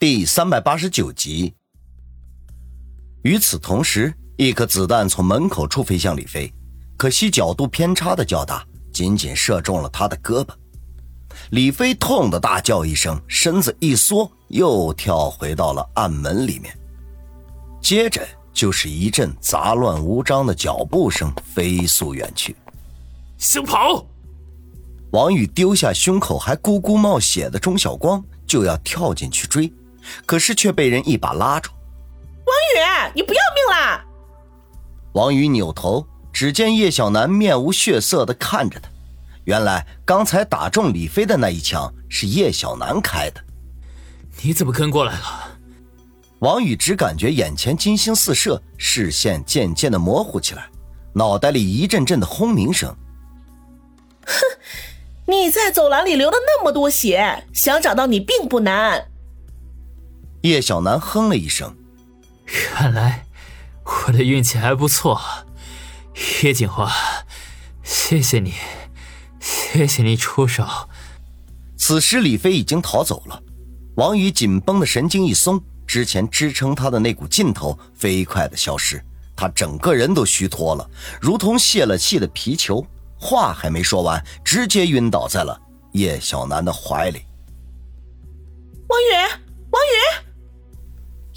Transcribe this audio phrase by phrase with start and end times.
[0.00, 1.52] 第三百八十九集。
[3.22, 6.54] 与此同时，一颗子弹从门口处飞向李飞，
[6.96, 10.50] 可惜角度偏差的较大，仅仅射中了他的胳膊。
[11.50, 16.72] 李飞痛的大叫一声，身子一缩，又跳回到了暗门里面。
[17.80, 22.54] 接着就是一阵杂乱无章的脚步声飞速远去。
[23.36, 24.06] 想跑！
[25.10, 29.72] 王宇丢下胸口还咕咕冒血的钟晓光，就要跳进去追，
[30.26, 31.70] 可是却被人一把拉住。
[32.44, 34.04] 王宇，你不要命啦！
[35.12, 38.88] 王宇扭头，只见叶小楠面无血色的看着他。
[39.44, 43.40] 原来刚才打中李飞的那一枪是叶小楠开的。
[44.42, 45.58] 你怎么跟过来了？
[46.40, 50.68] 王宇只感觉眼前金星四射，视线渐渐的模糊起来，
[51.12, 52.94] 脑袋里一阵阵的轰鸣声。
[54.24, 54.32] 哼，
[55.26, 59.04] 你在走廊里流了那么多血，想找到你并不难。
[60.42, 61.76] 叶小楠哼了一声，
[62.46, 63.26] 看来
[63.84, 65.20] 我的运气还不错。
[66.42, 66.92] 叶锦华，
[67.82, 68.54] 谢谢你。
[69.40, 70.66] 谢谢你出手。
[71.76, 73.42] 此时李飞已经逃走了，
[73.96, 79.02] 王宇紧绷的神经一松，之前支撑他的那股劲头飞快的消失，
[79.36, 80.88] 他整个人都虚脱了，
[81.20, 82.84] 如同泄了气的皮球。
[83.20, 85.60] 话还没说完，直接晕倒在了
[85.92, 87.22] 叶小楠的怀里。
[88.88, 89.12] 王宇，
[89.70, 90.27] 王宇！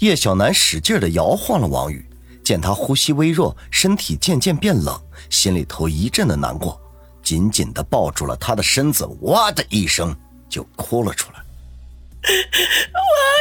[0.02, 2.04] 叶小楠使劲的摇晃了王宇，
[2.42, 5.00] 见他呼吸微弱，身体渐渐变冷，
[5.30, 6.76] 心里头一阵的难过。
[7.22, 10.12] 紧紧的抱住了他的身子，哇的一声
[10.48, 11.38] 就哭了出来。
[11.38, 11.44] 王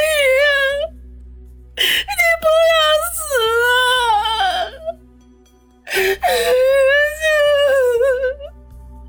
[0.05, 0.07] 宇，
[1.77, 2.73] 你不要
[3.09, 3.11] 死
[3.65, 3.67] 啊！
[5.95, 6.21] 人家，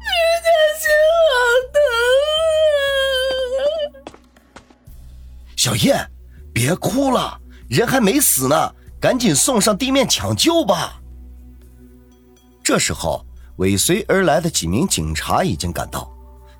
[0.00, 0.08] 人
[0.42, 0.48] 家
[0.80, 0.88] 心
[1.28, 1.30] 好
[1.74, 1.76] 疼
[3.44, 3.46] 啊！
[5.54, 5.94] 小叶，
[6.54, 7.38] 别哭了，
[7.72, 11.00] 人还没死呢，赶紧送上地面抢救吧。
[12.62, 13.24] 这时候。
[13.56, 16.10] 尾随而来的几名警察已经赶到，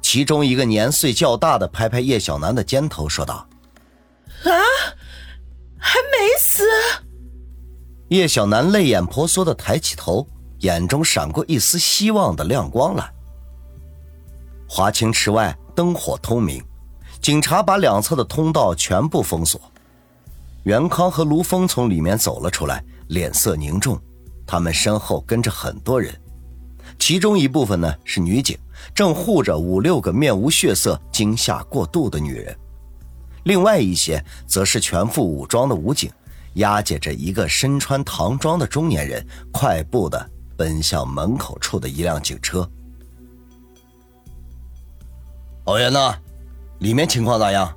[0.03, 3.49] 其中一个年岁较大的拍拍叶小楠的肩头，说道
[4.45, 4.53] ：“啊，
[5.79, 6.63] 还没死？”
[8.09, 13.11] 叶小楠泪眼婆娑的抬起头，眼中闪过一丝希望的亮光来。
[14.69, 16.63] 华清池外灯火通明，
[17.23, 19.59] 警察把两侧的通道全部封锁。
[20.65, 24.01] 袁康和卢峰从里面走了出来，脸色凝重，
[24.47, 26.15] 他们身后跟着很多人。
[26.99, 28.57] 其中一部分呢是女警，
[28.95, 32.55] 正护着五六个面无血色、惊吓过度的女人；
[33.45, 36.13] 另外一些则是全副武装的武警，
[36.55, 42.69] 押解着一个身穿唐装的中年人，快步的奔向门口处的一辆警车。
[45.65, 46.15] 老袁呢？
[46.79, 47.73] 里面情况咋样？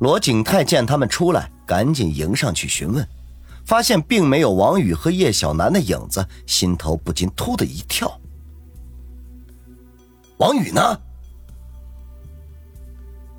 [0.00, 3.06] 罗景泰见他们出来，赶紧迎上去询问。
[3.66, 8.20] 发现并没有王宇和叶小楠的影子，心头不禁突的一跳。
[10.38, 10.98] 王宇呢？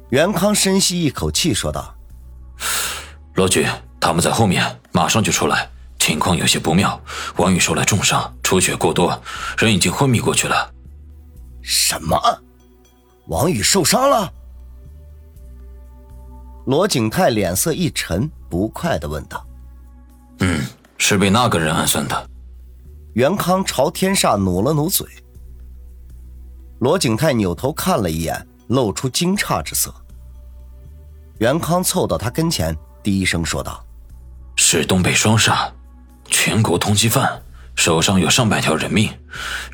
[0.10, 1.94] 袁康深吸一口气说道
[3.34, 3.68] ：“罗局，
[4.00, 5.68] 他们在后面，马上就出来，
[5.98, 7.02] 情况有些不妙。
[7.38, 9.20] 王宇受了重伤，出血过多，
[9.58, 10.72] 人已经昏迷过去了。”
[11.64, 12.18] 什么？
[13.28, 14.32] 王宇受伤了？
[16.66, 19.46] 罗景泰脸色一沉，不快的问道。
[20.40, 20.62] 嗯，
[20.98, 22.30] 是被那个人暗算的。
[23.14, 25.08] 袁康朝天煞努了努嘴。
[26.80, 29.94] 罗景泰扭头看了一眼，露出惊诧之色。
[31.40, 33.84] 袁康凑到他跟前，低声说道
[34.56, 35.72] ：“是东北双煞，
[36.26, 37.42] 全国通缉犯，
[37.76, 39.10] 手上有上百条人命。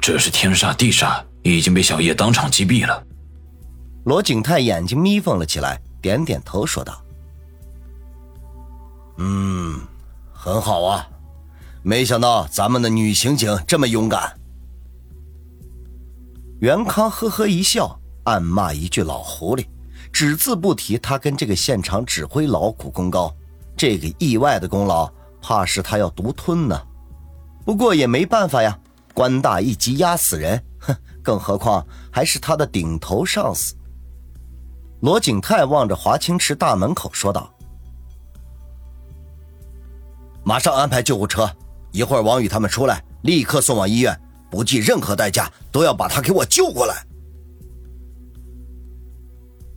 [0.02, 3.04] 这是天煞地煞，已经被小叶当场击毙了。”
[4.06, 7.02] 罗景泰眼睛眯缝了起来，点点头说道
[9.18, 9.80] ：“嗯。”
[10.40, 11.06] 很好啊，
[11.82, 14.40] 没想到咱们的女刑警这么勇敢。
[16.62, 19.66] 袁康呵呵一笑，暗骂一句“老狐狸”，
[20.14, 23.36] 只字不提他跟这个现场指挥劳苦功高，
[23.76, 25.12] 这个意外的功劳，
[25.42, 26.82] 怕是他要独吞呢。
[27.66, 28.80] 不过也没办法呀，
[29.14, 33.76] 官大一级压死人，哼，更何况还是他的顶头上司。
[35.02, 37.52] 罗景泰望着华清池大门口说道。
[40.44, 41.50] 马上安排救护车，
[41.92, 44.18] 一会儿王宇他们出来，立刻送往医院，
[44.50, 47.06] 不计任何代价都要把他给我救过来。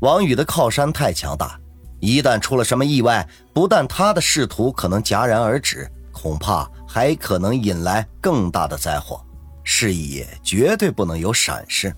[0.01, 1.59] 王宇的靠山太强大，
[1.99, 9.21] 一旦出了什么意外，不但他的仕途可能戛然而止，恐怕还可能引来更大的灾祸。
[9.65, 11.95] 事业绝对不能有闪失。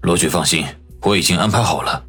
[0.00, 0.66] 罗局放心，
[1.02, 2.05] 我已经安排好了。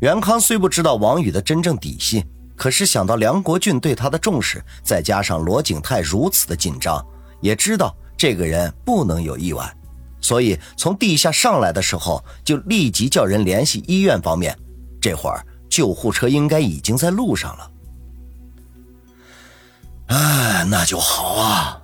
[0.00, 2.24] 袁康虽不知道王宇的真正底细，
[2.56, 7.04] 可是想到梁国俊对他的重视，再加上罗景泰如此的紧张，
[7.42, 9.70] 也知道这个人不能有意外，
[10.18, 14.58] 所以从地下上来的时候就立即叫人联系医院方面。
[15.02, 17.70] 这会儿救护车应该已经在路上了。
[20.06, 21.78] 哎，那就好啊。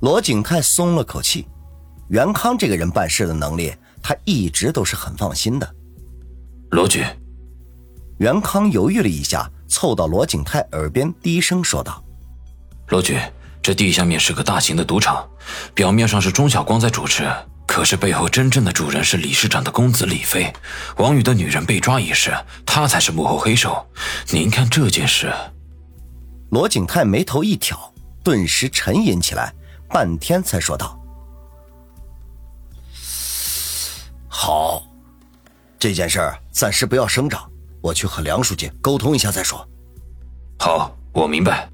[0.00, 1.48] 罗景泰松了口气，
[2.08, 5.74] 袁康这个人办事的能力，他一直都是很放心的。
[6.74, 7.06] 罗局，
[8.18, 12.02] 袁康犹豫了一下，凑到罗景泰耳边低声说道
[12.90, 13.16] ：“罗局，
[13.62, 15.24] 这地下面是个大型的赌场，
[15.72, 17.32] 表面上是钟晓光在主持，
[17.64, 20.52] 可是背后真正的主人是理事长的公子李飞。
[20.96, 22.36] 王宇的女人被抓一事，
[22.66, 23.86] 他才是幕后黑手。
[24.32, 25.32] 您看这件事。”
[26.50, 27.78] 罗景泰眉头一挑，
[28.24, 29.54] 顿时沉吟起来。
[29.90, 31.00] 半天才说道
[35.84, 37.38] ：“这件事儿暂时不要声张，
[37.82, 39.68] 我去和梁书记沟通一下再说。”
[40.58, 41.68] 好，我明白。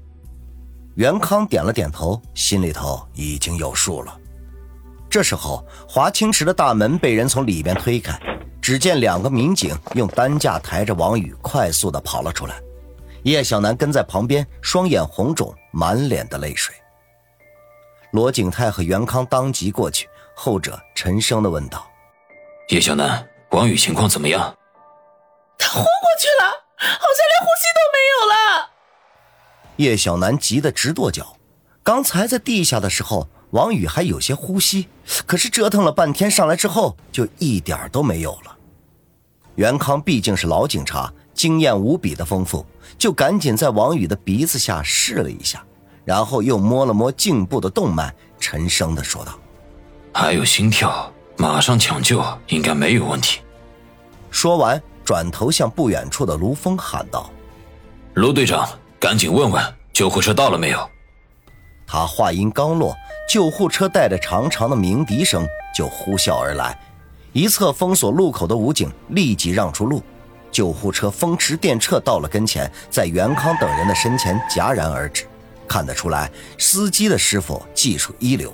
[0.95, 4.13] 袁康点了点头，心里头已经有数了。
[5.09, 8.19] 这时候，华清池的大门被人从里边推开，
[8.61, 12.55] 只见两个民警用担架抬着王宇快速的跑了出来，
[13.23, 16.75] 叶小楠跟在旁边，双眼红肿，满脸的泪水。
[18.11, 20.05] 罗景泰和袁康当即过去，
[20.35, 21.89] 后者沉声的问道
[22.67, 24.41] ：“叶小楠，王宇情况怎么样？”
[25.57, 28.69] 他昏过去了，好像连呼吸都没有了。
[29.77, 31.37] 叶小楠急得直跺脚。
[31.83, 34.87] 刚才在地下的时候，王宇还有些呼吸，
[35.25, 38.57] 可是折腾了半天上来之后，就一点都没有了。
[39.55, 42.65] 袁康毕竟是老警察，经验无比的丰富，
[42.97, 45.63] 就赶紧在王宇的鼻子下试了一下。
[46.05, 49.37] 然后又摸了摸颈部的动脉，沉声的说道
[50.13, 51.11] ：“还有心跳，
[51.41, 53.39] 马上抢救，应该没有问题。”
[54.29, 57.31] 说完，转头向不远处的卢峰喊道
[58.13, 59.59] ：“卢队长，赶紧问问
[59.91, 60.87] 救护车到了没有。”
[61.87, 62.95] 他话音刚落，
[63.27, 65.43] 救护车带着长长的鸣笛声
[65.75, 66.79] 就呼啸而来，
[67.33, 70.03] 一侧封锁路口的武警立即让出路，
[70.51, 75.25] 救护车风驰电掣到了跟前，在袁康等人的身前戛然而止。
[75.67, 78.53] 看得出来，司机的师傅技术一流。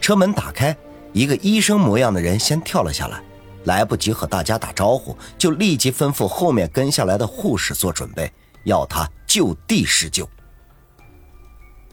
[0.00, 0.76] 车门打开，
[1.14, 3.22] 一个医生模样的人先跳了下来，
[3.64, 8.30] 来不及和大家打招呼，就立即吩咐后面跟下来的护士做准备，
[8.64, 10.28] 要他就地施救。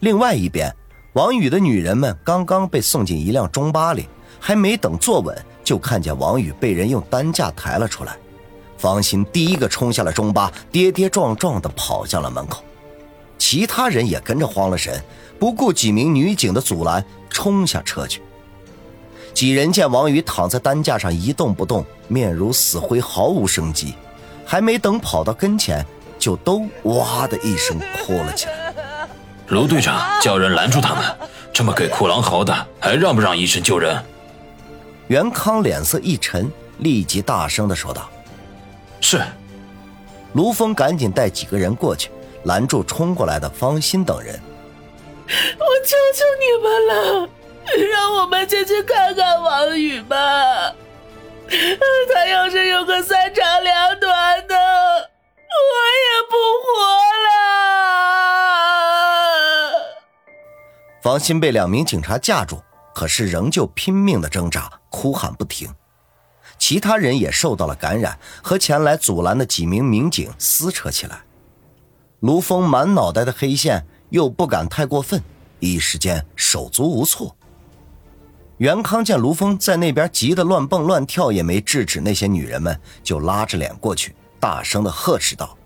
[0.00, 0.74] 另外一边，
[1.12, 4.08] 王宇的女人们刚刚被送进一辆中巴里，
[4.40, 8.16] 还没等坐稳，就看见王宇被人用担架抬了出来。
[8.76, 12.64] 方心第一个冲下了中巴，跌跌撞撞地跑向了门口。
[13.38, 15.00] 其他人也跟着慌了神，
[15.38, 18.20] 不顾几名女警的阻拦，冲下车去。
[19.34, 23.94] 几人见王宇躺在担架上一动不动，面如死灰，毫无生机，
[24.44, 25.84] 还没等跑到跟前，
[26.18, 28.74] 就都哇的一声哭了起来。
[29.48, 31.04] 卢队长叫人拦住他们，
[31.52, 34.02] 这么给裤狼嚎的，还让不让医生救人？
[35.08, 38.08] 袁康脸色一沉，立即大声的说道
[39.00, 39.22] ：“是。”
[40.34, 42.10] 卢峰赶紧带几个人过去。
[42.44, 47.28] 拦住冲过来的方心等人，我求求你们了，
[47.90, 50.16] 让我们进去看看王宇吧。
[52.14, 54.60] 他要是有个三长两短的，我
[56.00, 56.82] 也不活
[57.24, 57.32] 了。
[61.02, 62.62] 方心被两名警察架住，
[62.94, 65.74] 可是仍旧拼命的挣扎，哭喊不停。
[66.58, 71.22] 其他人也受到了感染，和前来阻拦的几名民警撕扯起来。
[72.20, 75.20] 卢峰满脑袋的黑线，又不敢太过分，
[75.58, 77.36] 一时间手足无措。
[78.58, 85.56] 袁康见卢峰在那边急得乱蹦乱跳，也没制止那些女人们，就拉着脸过去，大声的呵斥道：“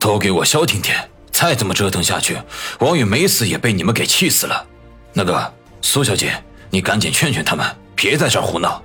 [0.00, 1.08] 都给我消停点！
[1.30, 2.36] 再这么折腾下去，
[2.80, 4.66] 王宇没死也被你们给气死了。
[5.12, 8.82] 那个苏小姐，你赶紧劝劝他们，别在这儿胡闹。”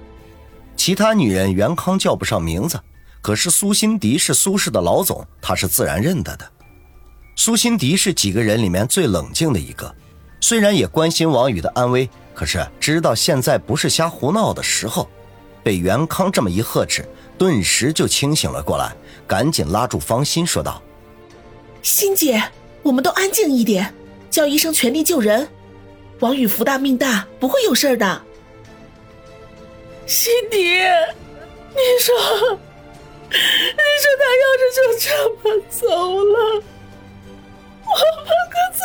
[0.77, 2.79] 其他女人袁康叫不上名字，
[3.21, 6.51] 可是苏辛迪是苏氏的老总，他是自然认得的。
[7.35, 9.95] 苏辛迪是几个人里面最冷静的一个，
[10.43, 15.07] 虽然也关心王宇的安危，可是知道现在不是瞎胡闹的时候。
[15.63, 17.07] 被袁康这么一呵斥，
[17.37, 18.93] 顿时就清醒了过来，
[19.25, 20.83] 赶紧拉住方心说道
[21.81, 22.43] ：“欣姐，
[22.81, 23.95] 我们都安静一点，
[24.29, 25.47] 叫医生全力救人。
[26.19, 28.21] 王宇福大命大，不会有事的。”
[30.05, 32.13] 欣迪，你说，
[33.31, 36.61] 你说他要是就这么走了？
[37.85, 37.95] 我
[38.25, 38.83] 们可怎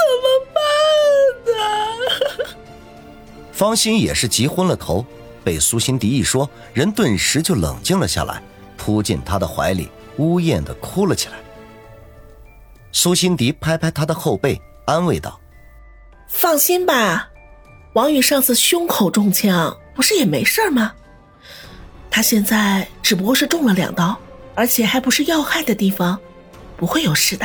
[3.59, 5.05] 方心也是急昏了头，
[5.43, 8.41] 被苏心迪一说，人顿时就冷静了下来，
[8.77, 11.35] 扑进他的怀里，呜咽的哭了起来。
[12.93, 15.41] 苏辛迪拍拍他的后背，安慰道
[16.31, 17.29] ：“放心吧，
[17.95, 20.93] 王宇上次胸口中枪，不是也没事吗？
[22.09, 24.17] 他现在只不过是中了两刀，
[24.55, 26.17] 而且还不是要害的地方，
[26.77, 27.45] 不会有事的。”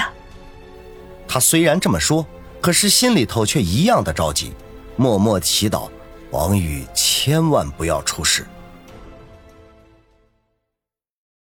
[1.28, 2.24] 他虽然这么说，
[2.62, 4.54] 可是心里头却一样的着急，
[4.96, 5.90] 默默祈祷
[6.34, 8.44] 王宇千万不要出事。